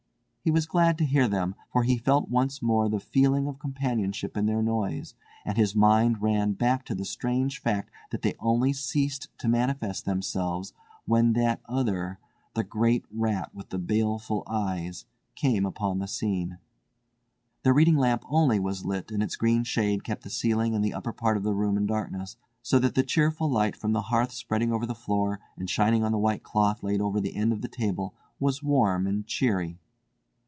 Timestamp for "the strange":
6.95-7.59